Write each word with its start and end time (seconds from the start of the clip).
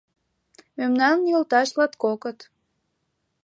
Мемнан 0.77 1.17
йолташ 1.31 1.69
латкокыт. 1.77 2.39